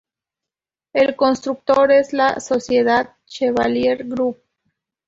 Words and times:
El 0.93 1.15
constructor 1.15 1.91
es 1.91 2.11
la 2.11 2.39
sociedad 2.39 3.17
Chevalier 3.27 4.07
Group. 4.07 4.41